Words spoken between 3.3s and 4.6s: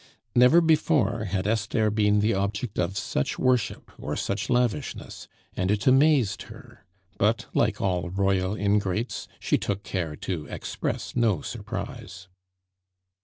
worship or such